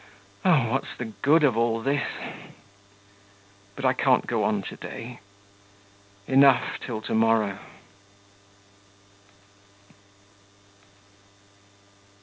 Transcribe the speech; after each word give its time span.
Ah, 0.43 0.67
what's 0.71 0.97
the 0.97 1.11
good 1.21 1.43
of 1.43 1.55
all 1.55 1.79
this? 1.81 2.01
But 3.75 3.85
I 3.85 3.93
can't 3.93 4.25
go 4.25 4.43
on 4.43 4.63
to 4.63 4.75
day. 4.75 5.19
Enough 6.27 6.79
till 6.79 7.01
to 7.03 7.13
morrow. 7.13 7.59